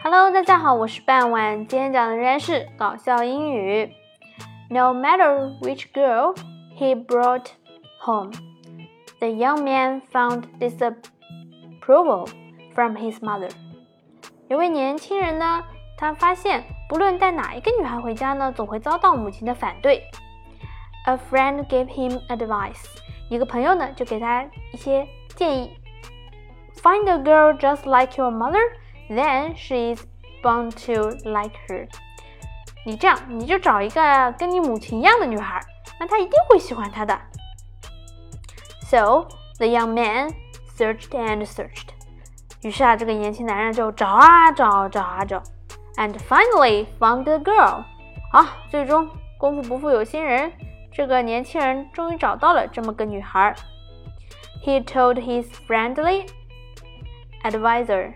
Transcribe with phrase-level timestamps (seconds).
[0.00, 1.66] Hello，大家好，我是半晚。
[1.66, 3.92] 今天讲的仍然是搞笑英语。
[4.70, 6.36] No matter which girl
[6.78, 7.46] he brought
[8.00, 8.30] home,
[9.18, 12.28] the young man found disapproval
[12.74, 13.50] from his mother.
[14.46, 15.64] 有位年轻人呢，
[15.96, 20.04] 他发现不论带哪一个女孩回家呢，总会遭到母亲的反对。
[21.06, 22.84] A friend gave him advice.
[23.28, 25.70] 一个朋友呢，就给他一些建议。
[26.80, 28.62] Find a girl just like your mother
[29.09, 30.05] then she is
[30.41, 31.87] bound to like her。
[32.85, 35.61] 你这样，你就找一个跟你母亲一样的女孩，
[35.99, 37.17] 那她一定会喜欢她的。
[38.81, 40.33] So the young man
[40.77, 41.89] searched and searched。
[42.61, 45.41] 于是啊，这个年轻男人就找啊找，找啊找，
[45.95, 47.83] and finally found the girl。
[48.31, 50.51] 好，最终功夫不负有心人，
[50.91, 53.55] 这个年轻人终于找到了这么个女孩。
[54.63, 56.27] He told his friendly
[57.43, 58.13] advisor。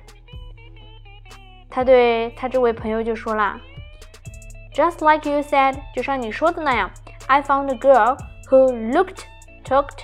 [1.71, 3.59] 他对他这位朋友就说啦：“
[4.73, 6.89] Just like you said，就像你说的那样，
[7.27, 8.17] I found a girl
[8.49, 9.23] who looked,
[9.63, 9.99] talked,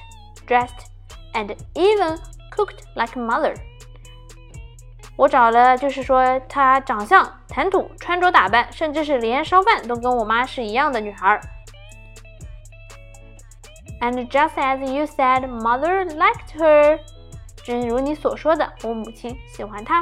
[0.48, 0.88] dressed,
[1.34, 2.20] and even
[2.52, 3.56] cooked like a mother。”
[5.16, 11.40] 我找了，就是说她长相、谈吐、穿着打扮，甚至是连烧饭都跟我妈是一样的女孩。
[14.02, 17.00] And just as you said, mother liked her。
[17.64, 20.02] 正如你所说的，我母亲喜欢她。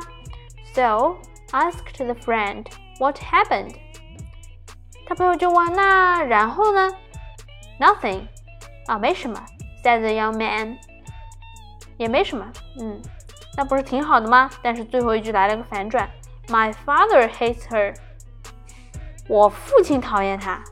[0.73, 1.17] So
[1.56, 2.66] asked the friend
[2.98, 3.74] what happened.
[5.06, 6.92] 他朋友就问那然后呢
[7.80, 8.22] ？Nothing
[8.86, 9.42] 啊，没什么。
[9.82, 10.78] Said the young man，
[11.96, 12.52] 也没什么。
[12.80, 13.00] 嗯，
[13.56, 14.50] 那不是挺好的吗？
[14.62, 16.10] 但是最后一句来了个反转。
[16.48, 17.94] My father hates her。
[19.28, 20.62] 我父亲讨厌她。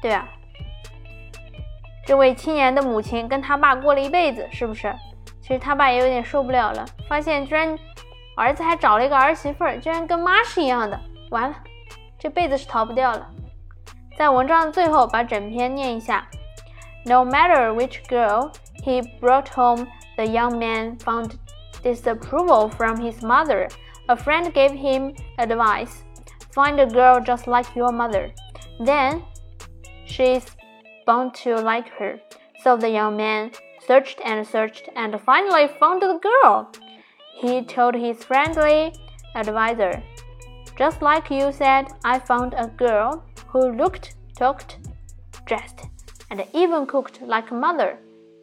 [0.00, 0.28] 对啊，
[2.06, 4.94] 这位青年的母亲跟他爸过了一辈子，是不是？
[5.40, 7.76] 其实他爸也有点受不了了，发现居然。
[8.37, 11.55] 儿子还找了一个儿媳妇儿，居然跟妈是一样的，完了，
[12.17, 13.29] 这辈子是逃不掉了。
[14.17, 16.27] 在文章的最后，把整篇念一下。
[17.05, 18.51] No matter which girl
[18.83, 21.31] he brought home, the young man found
[21.83, 23.67] disapproval from his mother.
[24.07, 26.03] A friend gave him advice:
[26.53, 28.31] find a girl just like your mother,
[28.79, 29.21] then
[30.05, 30.45] she's
[31.05, 32.19] bound to like her.
[32.63, 33.51] So the young man
[33.85, 36.69] searched and searched and finally found the girl
[37.37, 38.93] he told his friendly
[39.35, 40.01] advisor.
[40.77, 44.77] Just like you said, I found a girl who looked, talked,
[45.45, 45.85] dressed,
[46.31, 47.99] and even cooked like a mother.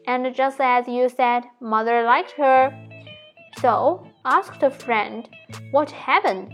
[0.06, 2.72] And just as you said, mother liked her.
[3.60, 5.28] So asked a friend,
[5.72, 6.52] What happened?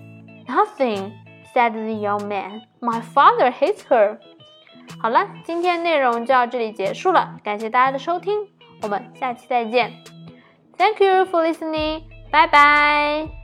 [0.48, 1.12] Nothing,
[1.52, 2.62] said the young man.
[2.80, 4.18] My father hates her.
[5.00, 8.48] 好了，今天内容就到这里结束了，感谢大家的收听，
[8.82, 9.92] 我们下期再见。
[10.78, 12.02] Thank you for listening.
[12.31, 13.40] 拜拜。